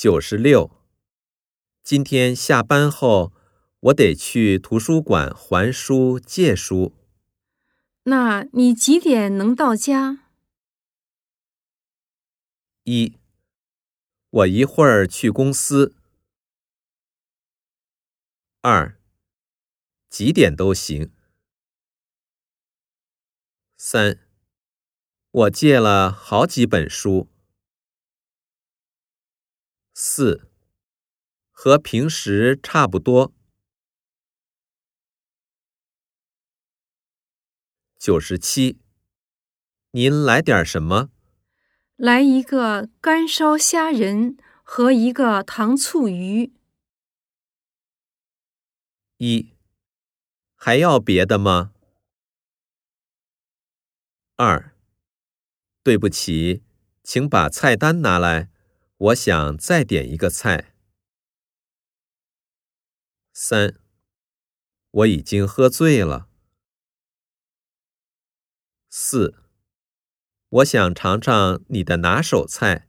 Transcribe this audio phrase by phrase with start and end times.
[0.00, 0.70] 九十六。
[1.82, 3.32] 今天下班后，
[3.80, 6.94] 我得去图书馆还书借书。
[8.04, 10.30] 那你几点能到家？
[12.84, 13.18] 一，
[14.30, 15.96] 我一会儿去公司。
[18.60, 19.00] 二，
[20.08, 21.10] 几点都行。
[23.76, 24.20] 三，
[25.32, 27.28] 我借了好几本书。
[30.00, 30.48] 四，
[31.50, 33.34] 和平时差不多。
[37.98, 38.78] 九十七，
[39.90, 41.10] 您来点什么？
[41.96, 46.52] 来一个干烧虾仁和一个糖醋鱼。
[49.16, 49.52] 一，
[50.54, 51.72] 还要别的吗？
[54.36, 54.76] 二，
[55.82, 56.62] 对不起，
[57.02, 58.48] 请把菜单拿来，
[58.98, 60.74] 我想再点一个菜。
[63.32, 63.78] 三，
[64.90, 66.28] 我已经喝醉了。
[68.90, 69.36] 四，
[70.48, 72.87] 我想尝尝你的拿手菜。